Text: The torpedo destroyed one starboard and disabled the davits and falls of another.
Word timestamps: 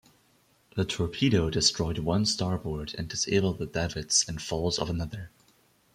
The 0.75 0.83
torpedo 0.83 1.51
destroyed 1.51 1.99
one 1.99 2.25
starboard 2.25 2.95
and 2.97 3.07
disabled 3.07 3.59
the 3.59 3.67
davits 3.67 4.27
and 4.27 4.41
falls 4.41 4.79
of 4.79 4.89
another. 4.89 5.29